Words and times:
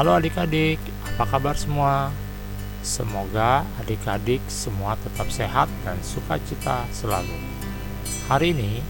Halo 0.00 0.16
adik-adik, 0.16 0.80
apa 1.04 1.28
kabar 1.28 1.52
semua? 1.60 2.08
Semoga 2.80 3.68
adik-adik 3.84 4.40
semua 4.48 4.96
tetap 4.96 5.28
sehat 5.28 5.68
dan 5.84 6.00
sukacita 6.00 6.88
selalu. 6.88 7.36
Hari 8.24 8.56
ini 8.56 8.80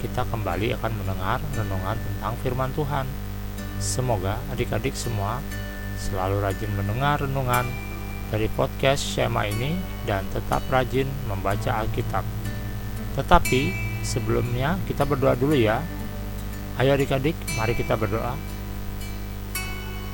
kita 0.00 0.24
kembali 0.24 0.72
akan 0.80 0.92
mendengar 0.96 1.44
renungan 1.52 2.00
tentang 2.00 2.32
firman 2.40 2.72
Tuhan. 2.72 3.04
Semoga 3.76 4.40
adik-adik 4.48 4.96
semua 4.96 5.44
selalu 6.00 6.40
rajin 6.40 6.72
mendengar 6.80 7.20
renungan 7.20 7.68
dari 8.32 8.48
podcast 8.48 9.04
Shema 9.04 9.52
ini 9.52 9.76
dan 10.08 10.24
tetap 10.32 10.64
rajin 10.72 11.12
membaca 11.28 11.76
Alkitab. 11.76 12.24
Tetapi 13.20 13.76
sebelumnya 14.00 14.80
kita 14.88 15.04
berdoa 15.04 15.36
dulu 15.36 15.52
ya. 15.52 15.84
Ayo 16.80 16.96
adik-adik, 16.96 17.36
mari 17.60 17.76
kita 17.76 18.00
berdoa. 18.00 18.57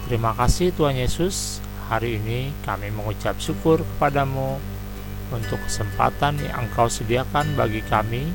Terima 0.05 0.37
kasih 0.37 0.69
Tuhan 0.77 1.01
Yesus, 1.01 1.65
hari 1.89 2.21
ini 2.21 2.53
kami 2.61 2.93
mengucap 2.93 3.41
syukur 3.41 3.81
kepadamu 3.81 4.61
untuk 5.33 5.57
kesempatan 5.65 6.37
yang 6.45 6.69
Engkau 6.69 6.93
sediakan 6.93 7.57
bagi 7.57 7.81
kami 7.89 8.29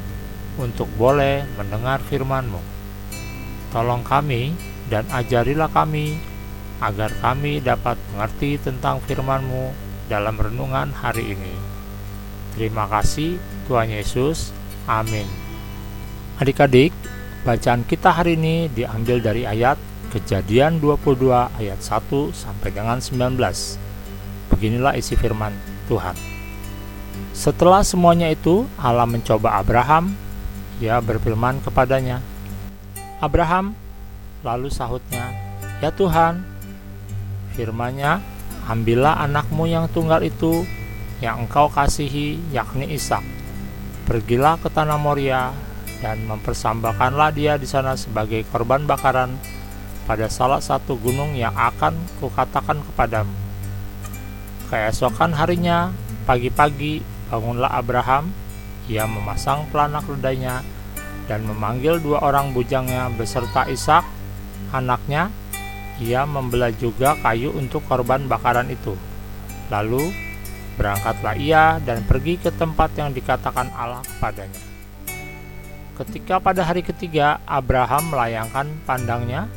untuk 0.58 0.90
boleh 0.98 1.46
mendengar 1.62 2.02
firman-Mu. 2.10 2.58
Tolong 3.70 4.02
kami 4.02 4.58
dan 4.90 5.06
ajarilah 5.14 5.70
kami 5.70 6.18
agar 6.82 7.14
kami 7.22 7.62
dapat 7.62 8.02
mengerti 8.18 8.58
tentang 8.58 8.98
firman-Mu 9.06 9.70
dalam 10.10 10.42
renungan 10.42 10.90
hari 10.90 11.38
ini. 11.38 11.54
Terima 12.58 12.90
kasih 12.90 13.38
Tuhan 13.70 13.94
Yesus. 13.94 14.50
Amin. 14.90 15.30
Adik-adik, 16.42 16.90
bacaan 17.46 17.86
kita 17.86 18.10
hari 18.10 18.42
ini 18.42 18.74
diambil 18.74 19.22
dari 19.22 19.46
ayat 19.46 19.78
Kejadian 20.10 20.82
22 20.82 21.30
ayat 21.54 21.78
1 21.86 22.34
sampai 22.34 22.74
dengan 22.74 22.98
19. 22.98 23.78
Beginilah 24.50 24.98
isi 24.98 25.14
firman 25.14 25.54
Tuhan. 25.86 26.18
Setelah 27.30 27.86
semuanya 27.86 28.26
itu, 28.34 28.66
Allah 28.82 29.06
mencoba 29.06 29.62
Abraham. 29.62 30.18
Ia 30.82 30.98
berfirman 30.98 31.62
kepadanya, 31.62 32.26
"Abraham." 33.22 33.78
Lalu 34.42 34.74
sahutnya, 34.74 35.30
"Ya 35.78 35.94
Tuhan." 35.94 36.42
Firman-Nya, 37.54 38.18
"Ambillah 38.66 39.22
anakmu 39.22 39.70
yang 39.70 39.86
tunggal 39.94 40.26
itu 40.26 40.66
yang 41.22 41.46
engkau 41.46 41.70
kasihi, 41.70 42.42
yakni 42.50 42.98
Ishak. 42.98 43.22
Pergilah 44.10 44.58
ke 44.58 44.74
tanah 44.74 44.98
Moria 44.98 45.54
dan 46.02 46.26
mempersembahkanlah 46.26 47.30
dia 47.36 47.62
di 47.62 47.70
sana 47.70 47.94
sebagai 47.94 48.42
korban 48.50 48.90
bakaran 48.90 49.38
pada 50.10 50.26
salah 50.26 50.58
satu 50.58 50.98
gunung 50.98 51.38
yang 51.38 51.54
akan 51.54 51.94
kukatakan 52.18 52.82
kepadamu." 52.90 53.30
Keesokan 54.74 55.38
harinya, 55.38 55.94
pagi-pagi, 56.26 57.06
bangunlah 57.30 57.70
Abraham. 57.70 58.34
Ia 58.90 59.06
memasang 59.06 59.70
pelana 59.70 60.02
keledainya 60.02 60.66
dan 61.30 61.46
memanggil 61.46 62.02
dua 62.02 62.26
orang 62.26 62.58
bujangnya 62.58 63.14
beserta 63.14 63.70
Ishak, 63.70 64.02
anaknya, 64.74 65.30
ia 66.02 66.26
membelah 66.26 66.74
juga 66.74 67.14
kayu 67.22 67.54
untuk 67.54 67.86
korban 67.86 68.26
bakaran 68.26 68.66
itu. 68.74 68.98
Lalu 69.70 70.10
berangkatlah 70.80 71.36
ia 71.38 71.78
dan 71.84 72.02
pergi 72.08 72.40
ke 72.40 72.50
tempat 72.56 72.96
yang 72.98 73.14
dikatakan 73.14 73.70
Allah 73.76 74.02
kepadanya. 74.02 74.64
Ketika 76.00 76.40
pada 76.40 76.64
hari 76.64 76.80
ketiga 76.80 77.44
Abraham 77.44 78.16
melayangkan 78.16 78.72
pandangnya, 78.88 79.52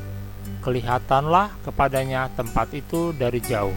kelihatanlah 0.62 1.50
kepadanya 1.66 2.30
tempat 2.38 2.70
itu 2.70 3.10
dari 3.12 3.42
jauh. 3.42 3.74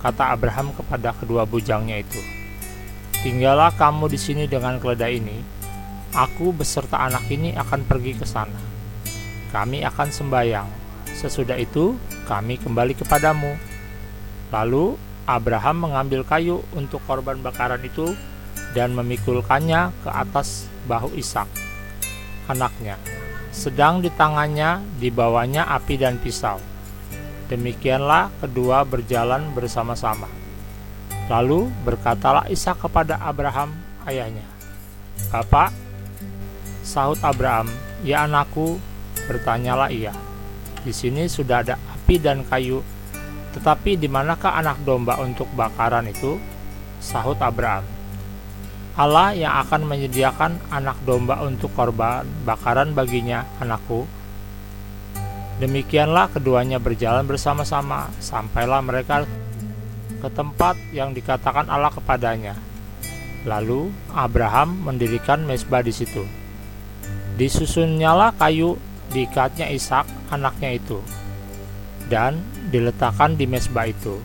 Kata 0.00 0.32
Abraham 0.32 0.72
kepada 0.72 1.12
kedua 1.12 1.44
bujangnya 1.44 2.00
itu, 2.00 2.20
"Tinggallah 3.20 3.76
kamu 3.76 4.08
di 4.08 4.16
sini 4.16 4.44
dengan 4.48 4.80
keledai 4.80 5.20
ini. 5.20 5.38
Aku 6.16 6.56
beserta 6.56 7.04
anak 7.04 7.28
ini 7.28 7.52
akan 7.52 7.84
pergi 7.84 8.16
ke 8.16 8.24
sana. 8.24 8.60
Kami 9.52 9.84
akan 9.84 10.08
sembahyang 10.08 10.84
Sesudah 11.14 11.54
itu, 11.54 11.94
kami 12.26 12.58
kembali 12.58 12.98
kepadamu. 12.98 13.54
Lalu 14.50 14.98
Abraham 15.30 15.88
mengambil 15.88 16.26
kayu 16.26 16.60
untuk 16.74 17.00
korban 17.06 17.38
bakaran 17.38 17.80
itu 17.86 18.12
dan 18.74 18.92
memikulkannya 18.98 19.94
ke 20.02 20.10
atas 20.10 20.66
bahu 20.90 21.14
Ishak, 21.14 21.46
anaknya. 22.50 22.98
Sedang 23.54 24.02
di 24.02 24.10
tangannya 24.10 24.82
dibawanya 24.98 25.70
api 25.70 25.94
dan 25.94 26.18
pisau. 26.18 26.58
Demikianlah 27.46 28.34
kedua 28.42 28.82
berjalan 28.82 29.54
bersama-sama. 29.54 30.26
Lalu 31.30 31.70
berkatalah 31.86 32.50
Ishak 32.50 32.82
kepada 32.82 33.14
Abraham, 33.22 33.78
ayahnya, 34.10 34.42
"Bapak," 35.30 35.70
sahut 36.82 37.16
Abraham, 37.22 37.70
"Ya 38.02 38.26
anakku," 38.26 38.82
bertanyalah 39.30 39.88
ia. 39.88 40.10
Di 40.82 40.90
sini 40.90 41.30
sudah 41.30 41.62
ada 41.62 41.78
api 41.94 42.18
dan 42.18 42.42
kayu. 42.44 42.82
Tetapi 43.54 43.94
di 43.96 44.10
manakah 44.10 44.58
anak 44.58 44.82
domba 44.82 45.14
untuk 45.22 45.46
bakaran 45.54 46.10
itu? 46.10 46.42
Sahut 46.98 47.38
Abraham. 47.38 47.93
Allah 48.94 49.34
yang 49.34 49.50
akan 49.66 49.90
menyediakan 49.90 50.70
anak 50.70 50.94
domba 51.02 51.42
untuk 51.42 51.74
korban 51.74 52.22
bakaran 52.46 52.94
baginya, 52.94 53.42
anakku. 53.58 54.06
Demikianlah 55.58 56.30
keduanya 56.30 56.78
berjalan 56.78 57.26
bersama-sama, 57.26 58.06
sampailah 58.22 58.78
mereka 58.86 59.26
ke 60.22 60.28
tempat 60.30 60.78
yang 60.94 61.10
dikatakan 61.10 61.66
Allah 61.66 61.90
kepadanya. 61.90 62.54
Lalu 63.42 63.90
Abraham 64.14 64.86
mendirikan 64.86 65.42
mesbah 65.42 65.82
di 65.82 65.90
situ. 65.90 66.22
Disusunnyalah 67.34 68.38
kayu 68.38 68.78
diikatnya 69.10 69.74
Ishak 69.74 70.06
anaknya 70.30 70.78
itu 70.78 71.02
dan 72.06 72.38
diletakkan 72.70 73.34
di 73.34 73.50
mesbah 73.50 73.90
itu 73.90 74.22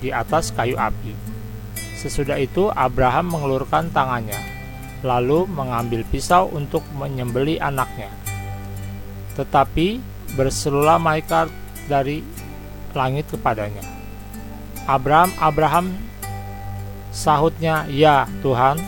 di 0.00 0.08
atas 0.08 0.56
kayu 0.56 0.76
api. 0.80 1.35
Sesudah 1.96 2.36
itu 2.36 2.68
Abraham 2.76 3.32
mengelurkan 3.32 3.88
tangannya 3.88 4.56
lalu 5.04 5.44
mengambil 5.50 6.02
pisau 6.08 6.48
untuk 6.50 6.82
menyembeli 6.96 7.60
anaknya. 7.60 8.08
Tetapi 9.36 10.00
berserulah 10.34 10.96
malaikat 10.96 11.52
dari 11.86 12.24
langit 12.96 13.28
kepadanya. 13.28 13.84
Abraham, 14.88 15.30
Abraham, 15.38 15.86
sahutnya, 17.14 17.84
"Ya, 17.90 18.24
Tuhan." 18.40 18.80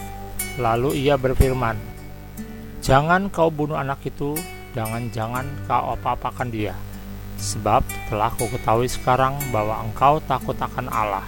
Lalu 0.59 1.07
ia 1.07 1.15
berfirman, 1.15 1.79
"Jangan 2.83 3.31
kau 3.31 3.47
bunuh 3.47 3.79
anak 3.79 4.03
itu 4.03 4.35
jangan-jangan 4.75 5.47
kau 5.71 5.95
apa-apakan 5.95 6.49
dia. 6.51 6.75
Sebab 7.39 7.87
telah 8.11 8.35
ku 8.35 8.51
ketahui 8.51 8.91
sekarang 8.91 9.39
bahwa 9.55 9.87
engkau 9.87 10.19
takut 10.27 10.59
akan 10.59 10.91
Allah, 10.91 11.23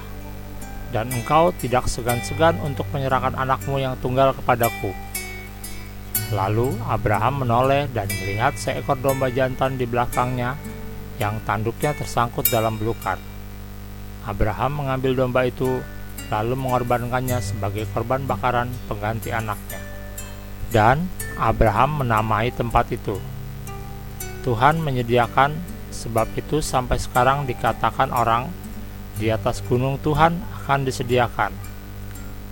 dan 0.91 1.07
engkau 1.11 1.55
tidak 1.59 1.87
segan-segan 1.87 2.59
untuk 2.63 2.87
menyerahkan 2.91 3.35
anakmu 3.39 3.79
yang 3.79 3.95
tunggal 4.03 4.35
kepadaku. 4.35 4.91
Lalu 6.31 6.79
Abraham 6.87 7.43
menoleh 7.47 7.91
dan 7.91 8.07
melihat 8.23 8.55
seekor 8.55 8.99
domba 8.99 9.31
jantan 9.31 9.75
di 9.75 9.87
belakangnya 9.87 10.55
yang 11.19 11.43
tanduknya 11.43 11.95
tersangkut 11.95 12.47
dalam 12.51 12.79
belukar. 12.79 13.19
Abraham 14.27 14.85
mengambil 14.85 15.17
domba 15.17 15.47
itu 15.47 15.83
lalu 16.31 16.55
mengorbankannya 16.55 17.43
sebagai 17.43 17.87
korban 17.91 18.23
bakaran 18.27 18.71
pengganti 18.87 19.35
anaknya. 19.35 19.83
Dan 20.71 21.11
Abraham 21.35 22.07
menamai 22.07 22.55
tempat 22.55 22.87
itu. 22.95 23.19
Tuhan 24.47 24.79
menyediakan 24.79 25.59
sebab 25.91 26.31
itu 26.39 26.63
sampai 26.63 26.97
sekarang 26.97 27.45
dikatakan 27.45 28.15
orang 28.15 28.49
di 29.19 29.29
atas 29.29 29.61
gunung 29.67 29.99
Tuhan 30.01 30.39
akan 30.71 30.87
disediakan. 30.87 31.51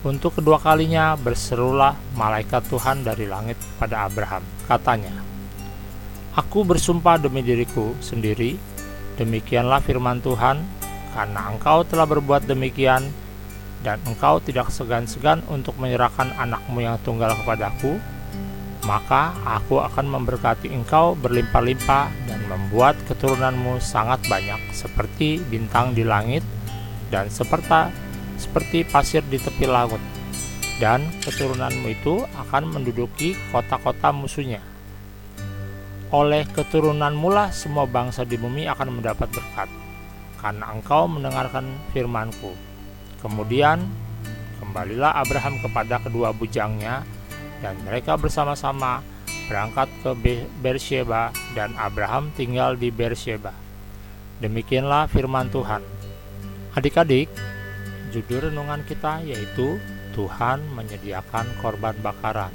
Untuk 0.03 0.43
kedua 0.43 0.59
kalinya 0.59 1.15
berserulah 1.15 1.94
malaikat 2.19 2.67
Tuhan 2.67 3.06
dari 3.06 3.31
langit 3.31 3.55
pada 3.79 4.11
Abraham. 4.11 4.43
Katanya, 4.67 5.15
Aku 6.35 6.67
bersumpah 6.67 7.19
demi 7.19 7.47
diriku 7.47 7.94
sendiri, 8.03 8.59
demikianlah 9.19 9.79
firman 9.82 10.19
Tuhan, 10.19 10.62
karena 11.15 11.50
engkau 11.50 11.87
telah 11.87 12.06
berbuat 12.11 12.47
demikian, 12.47 13.06
dan 13.87 14.03
engkau 14.06 14.43
tidak 14.43 14.71
segan-segan 14.75 15.43
untuk 15.50 15.79
menyerahkan 15.79 16.35
anakmu 16.38 16.82
yang 16.82 16.99
tunggal 17.03 17.35
kepadaku, 17.43 17.99
maka 18.87 19.35
aku 19.43 19.82
akan 19.82 20.06
memberkati 20.14 20.71
engkau 20.71 21.19
berlimpah-limpah 21.19 22.06
dan 22.31 22.41
membuat 22.47 22.94
keturunanmu 23.11 23.82
sangat 23.82 24.23
banyak 24.31 24.59
seperti 24.71 25.43
bintang 25.43 25.94
di 25.94 26.06
langit 26.06 26.47
dan 27.11 27.26
seperti 27.32 28.07
seperti 28.38 28.87
pasir 28.87 29.20
di 29.26 29.37
tepi 29.37 29.67
laut 29.67 30.00
dan 30.79 31.02
keturunanmu 31.26 31.90
itu 31.90 32.23
akan 32.38 32.70
menduduki 32.70 33.35
kota-kota 33.50 34.14
musuhnya 34.14 34.62
oleh 36.08 36.49
keturunanmu 36.49 37.29
lah 37.29 37.52
semua 37.52 37.85
bangsa 37.85 38.25
di 38.25 38.40
bumi 38.40 38.64
akan 38.64 39.00
mendapat 39.00 39.29
berkat 39.29 39.69
karena 40.40 40.73
engkau 40.73 41.05
mendengarkan 41.05 41.69
firmanku. 41.93 42.56
Kemudian 43.20 43.85
kembalilah 44.56 45.20
Abraham 45.20 45.61
kepada 45.61 46.00
kedua 46.00 46.32
bujangnya 46.32 47.05
dan 47.61 47.76
mereka 47.85 48.17
bersama-sama 48.17 49.05
berangkat 49.52 49.93
ke 50.00 50.11
Beersheba 50.64 51.29
dan 51.52 51.76
Abraham 51.76 52.32
tinggal 52.32 52.73
di 52.79 52.88
Beersheba. 52.88 53.52
Demikianlah 54.40 55.12
firman 55.12 55.52
Tuhan. 55.52 55.85
Adik-adik, 56.73 57.29
judul 58.10 58.50
renungan 58.50 58.82
kita 58.88 59.22
yaitu 59.25 59.81
Tuhan 60.16 60.64
menyediakan 60.75 61.46
korban 61.62 61.94
bakaran. 62.02 62.50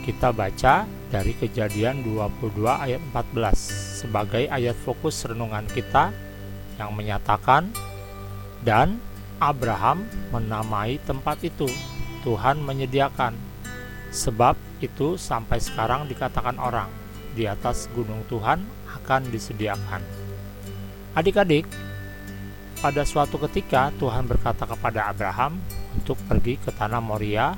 Kita 0.00 0.32
baca 0.32 0.88
dari 1.12 1.36
Kejadian 1.36 2.02
22 2.02 2.64
ayat 2.66 3.00
14 3.12 4.04
sebagai 4.04 4.48
ayat 4.48 4.74
fokus 4.74 5.22
renungan 5.28 5.68
kita 5.68 6.10
yang 6.80 6.96
menyatakan 6.96 7.68
dan 8.64 8.96
Abraham 9.38 10.08
menamai 10.32 10.96
tempat 11.04 11.40
itu 11.44 11.68
Tuhan 12.24 12.60
menyediakan 12.64 13.50
Sebab 14.10 14.58
itu 14.82 15.14
sampai 15.14 15.62
sekarang 15.62 16.10
dikatakan 16.10 16.58
orang, 16.58 16.90
di 17.38 17.46
atas 17.46 17.86
gunung 17.94 18.26
Tuhan 18.26 18.58
akan 18.90 19.30
disediakan. 19.30 20.02
Adik-adik, 21.14 21.62
pada 22.80 23.04
suatu 23.04 23.36
ketika 23.48 23.92
Tuhan 24.00 24.24
berkata 24.24 24.64
kepada 24.64 25.12
Abraham 25.12 25.60
untuk 25.94 26.16
pergi 26.24 26.56
ke 26.56 26.72
tanah 26.72 26.98
Moria 26.98 27.54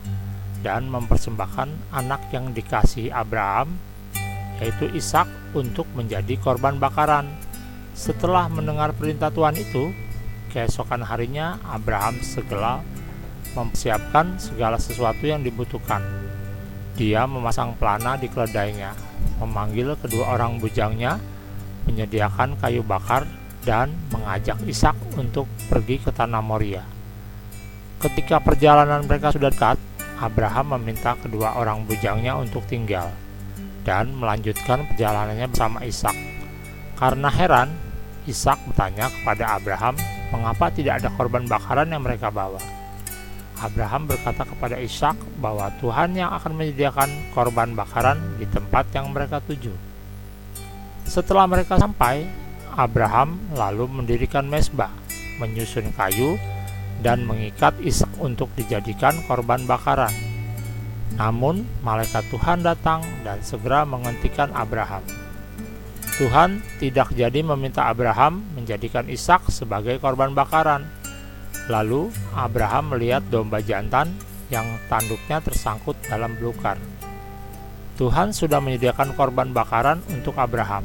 dan 0.66 0.90
mempersembahkan 0.90 1.94
anak 1.94 2.30
yang 2.34 2.50
dikasih 2.50 3.14
Abraham, 3.14 3.78
yaitu 4.58 4.90
Ishak 4.92 5.26
untuk 5.54 5.86
menjadi 5.94 6.38
korban 6.38 6.82
bakaran. 6.82 7.30
Setelah 7.94 8.50
mendengar 8.50 8.94
perintah 8.94 9.30
Tuhan 9.30 9.54
itu, 9.58 9.94
keesokan 10.50 11.06
harinya 11.06 11.58
Abraham 11.66 12.18
segera 12.22 12.82
mempersiapkan 13.54 14.38
segala 14.42 14.78
sesuatu 14.78 15.22
yang 15.28 15.44
dibutuhkan 15.44 16.02
dia 16.92 17.24
memasang 17.24 17.72
pelana 17.80 18.20
di 18.20 18.28
keledainya, 18.28 18.92
memanggil 19.40 19.96
kedua 19.96 20.36
orang 20.36 20.60
bujangnya, 20.60 21.16
menyediakan 21.88 22.60
kayu 22.60 22.84
bakar, 22.84 23.24
dan 23.62 23.94
mengajak 24.10 24.58
Ishak 24.66 24.94
untuk 25.18 25.46
pergi 25.70 26.02
ke 26.02 26.10
tanah 26.10 26.42
Moria. 26.42 26.82
Ketika 28.02 28.42
perjalanan 28.42 29.06
mereka 29.06 29.30
sudah 29.30 29.50
dekat, 29.50 29.78
Abraham 30.18 30.78
meminta 30.78 31.14
kedua 31.18 31.58
orang 31.58 31.86
bujangnya 31.86 32.38
untuk 32.38 32.62
tinggal 32.66 33.10
dan 33.82 34.14
melanjutkan 34.14 34.86
perjalanannya 34.90 35.46
bersama 35.50 35.82
Ishak. 35.82 36.14
Karena 36.98 37.30
heran, 37.30 37.70
Ishak 38.26 38.58
bertanya 38.70 39.10
kepada 39.10 39.58
Abraham 39.58 39.98
mengapa 40.30 40.70
tidak 40.70 41.02
ada 41.02 41.10
korban 41.14 41.46
bakaran 41.50 41.90
yang 41.90 42.02
mereka 42.02 42.30
bawa. 42.30 42.58
Abraham 43.62 44.10
berkata 44.10 44.42
kepada 44.42 44.78
Ishak 44.78 45.14
bahwa 45.38 45.70
Tuhan 45.78 46.18
yang 46.18 46.34
akan 46.34 46.58
menyediakan 46.58 47.10
korban 47.30 47.78
bakaran 47.78 48.18
di 48.38 48.46
tempat 48.50 48.90
yang 48.90 49.14
mereka 49.14 49.38
tuju. 49.38 49.70
Setelah 51.06 51.46
mereka 51.46 51.78
sampai, 51.78 52.26
Abraham 52.74 53.38
lalu 53.52 53.88
mendirikan 53.88 54.48
mesbah, 54.48 54.90
menyusun 55.38 55.92
kayu, 55.96 56.40
dan 57.04 57.24
mengikat 57.26 57.76
Ishak 57.82 58.10
untuk 58.22 58.48
dijadikan 58.56 59.16
korban 59.26 59.64
bakaran. 59.68 60.12
Namun, 61.18 61.68
malaikat 61.84 62.24
Tuhan 62.32 62.64
datang 62.64 63.04
dan 63.22 63.44
segera 63.44 63.84
menghentikan 63.84 64.48
Abraham. 64.56 65.04
Tuhan 66.16 66.60
tidak 66.80 67.12
jadi 67.12 67.40
meminta 67.44 67.88
Abraham 67.88 68.44
menjadikan 68.56 69.08
Ishak 69.08 69.48
sebagai 69.52 70.00
korban 70.00 70.32
bakaran 70.32 70.88
Lalu 71.70 72.10
Abraham 72.34 72.96
melihat 72.96 73.22
domba 73.30 73.62
jantan 73.62 74.10
yang 74.50 74.66
tanduknya 74.90 75.38
tersangkut 75.38 75.94
dalam 76.10 76.34
belukar. 76.34 76.74
Tuhan 77.94 78.34
sudah 78.34 78.58
menyediakan 78.58 79.14
korban 79.14 79.54
bakaran 79.54 80.02
untuk 80.10 80.34
Abraham. 80.34 80.82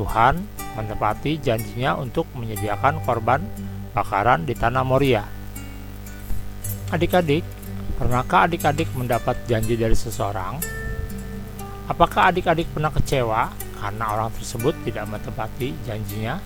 Tuhan 0.00 0.40
menepati 0.80 1.36
janjinya 1.44 2.00
untuk 2.00 2.24
menyediakan 2.32 3.04
korban 3.04 3.44
bakaran 3.92 4.48
di 4.48 4.56
tanah 4.56 4.80
Moria. 4.80 5.28
Adik-adik, 6.88 7.44
pernahkah 8.00 8.48
adik-adik 8.48 8.88
mendapat 8.96 9.36
janji 9.44 9.76
dari 9.76 9.92
seseorang? 9.92 10.56
Apakah 11.84 12.32
adik-adik 12.32 12.72
pernah 12.72 12.88
kecewa 12.88 13.52
karena 13.52 14.04
orang 14.08 14.32
tersebut 14.40 14.72
tidak 14.88 15.04
menepati 15.04 15.76
janjinya? 15.84 16.40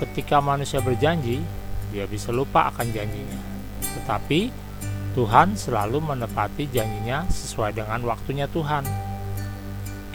Ketika 0.00 0.40
manusia 0.40 0.80
berjanji, 0.80 1.44
dia 1.92 2.08
bisa 2.08 2.32
lupa 2.32 2.72
akan 2.72 2.88
janjinya. 2.88 3.40
Tetapi 3.84 4.48
Tuhan 5.12 5.60
selalu 5.60 6.00
menepati 6.00 6.72
janjinya 6.72 7.28
sesuai 7.28 7.76
dengan 7.76 8.00
waktunya 8.08 8.48
Tuhan. 8.48 8.88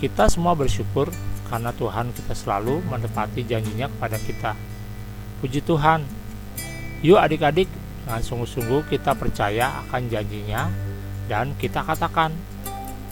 Kita 0.01 0.25
semua 0.25 0.57
bersyukur 0.57 1.11
karena 1.49 1.73
Tuhan 1.73 2.13
kita 2.13 2.37
selalu 2.37 2.85
menepati 2.85 3.43
janjinya 3.43 3.89
kepada 3.89 4.17
kita. 4.21 4.51
Puji 5.41 5.65
Tuhan. 5.65 6.05
Yuk 7.01 7.17
adik-adik, 7.17 7.67
dengan 8.05 8.21
sungguh-sungguh 8.21 8.87
kita 8.87 9.17
percaya 9.17 9.81
akan 9.87 10.07
janjinya 10.07 10.69
dan 11.27 11.57
kita 11.57 11.81
katakan, 11.81 12.31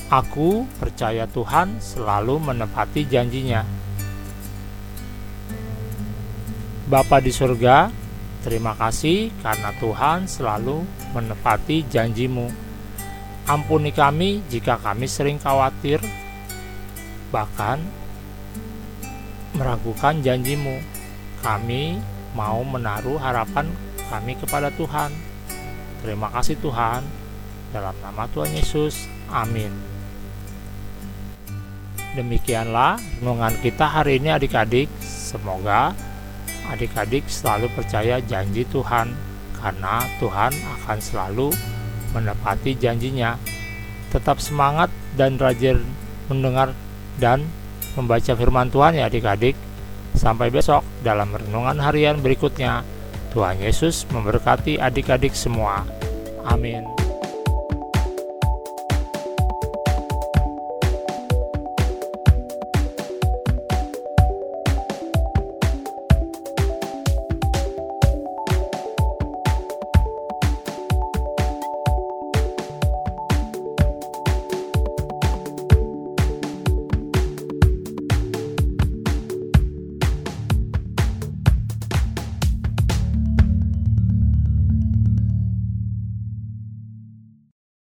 Aku 0.08 0.64
percaya 0.80 1.28
Tuhan 1.28 1.84
selalu 1.84 2.40
menepati 2.40 3.04
janjinya. 3.04 3.68
Bapa 6.88 7.20
di 7.20 7.36
surga, 7.36 7.92
Terima 8.48 8.72
kasih 8.80 9.28
karena 9.44 9.76
Tuhan 9.76 10.24
selalu 10.24 10.88
menepati 11.12 11.84
janjimu. 11.92 12.48
Ampuni 13.44 13.92
kami 13.92 14.40
jika 14.48 14.80
kami 14.80 15.04
sering 15.04 15.36
khawatir, 15.36 16.00
bahkan 17.28 17.84
meragukan 19.58 20.22
janjimu. 20.22 20.80
Kami 21.42 21.98
mau 22.38 22.62
menaruh 22.62 23.18
harapan 23.18 23.68
kami 24.08 24.38
kepada 24.38 24.70
Tuhan. 24.74 25.10
Terima 26.06 26.30
kasih 26.32 26.56
Tuhan. 26.62 27.02
Dalam 27.74 27.98
nama 28.00 28.24
Tuhan 28.32 28.54
Yesus, 28.56 29.10
amin. 29.28 29.74
Demikianlah 32.16 32.98
renungan 33.20 33.54
kita 33.60 33.86
hari 33.86 34.18
ini 34.18 34.32
adik-adik. 34.32 34.90
Semoga 35.04 35.92
adik-adik 36.72 37.28
selalu 37.28 37.68
percaya 37.76 38.18
janji 38.24 38.64
Tuhan 38.72 39.14
karena 39.58 40.06
Tuhan 40.18 40.54
akan 40.80 40.98
selalu 40.98 41.52
menepati 42.16 42.74
janjinya. 42.80 43.36
Tetap 44.10 44.40
semangat 44.40 44.88
dan 45.20 45.36
rajin 45.36 45.84
mendengar 46.32 46.72
dan 47.20 47.44
membaca 47.98 48.32
firman 48.38 48.70
Tuhan 48.70 48.96
ya 49.02 49.10
adik-adik. 49.10 49.58
Sampai 50.18 50.50
besok 50.50 50.82
dalam 51.02 51.34
renungan 51.34 51.78
harian 51.82 52.22
berikutnya. 52.22 52.86
Tuhan 53.34 53.62
Yesus 53.62 54.08
memberkati 54.10 54.82
adik-adik 54.82 55.38
semua. 55.38 55.86
Amin. 56.48 56.97